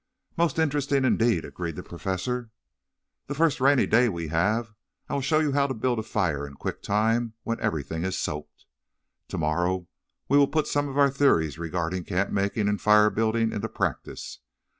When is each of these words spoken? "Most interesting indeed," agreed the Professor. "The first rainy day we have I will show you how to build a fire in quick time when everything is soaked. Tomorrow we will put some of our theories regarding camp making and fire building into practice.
"Most 0.35 0.57
interesting 0.57 1.05
indeed," 1.05 1.45
agreed 1.45 1.75
the 1.75 1.83
Professor. 1.83 2.49
"The 3.27 3.35
first 3.35 3.61
rainy 3.61 3.85
day 3.85 4.09
we 4.09 4.29
have 4.29 4.73
I 5.07 5.13
will 5.13 5.21
show 5.21 5.37
you 5.37 5.51
how 5.51 5.67
to 5.67 5.75
build 5.75 5.99
a 5.99 6.01
fire 6.01 6.47
in 6.47 6.55
quick 6.55 6.81
time 6.81 7.33
when 7.43 7.59
everything 7.59 8.03
is 8.03 8.17
soaked. 8.17 8.65
Tomorrow 9.27 9.85
we 10.27 10.39
will 10.39 10.47
put 10.47 10.65
some 10.65 10.89
of 10.89 10.97
our 10.97 11.11
theories 11.11 11.59
regarding 11.59 12.05
camp 12.05 12.31
making 12.31 12.67
and 12.67 12.81
fire 12.81 13.11
building 13.11 13.51
into 13.51 13.69
practice. 13.69 14.39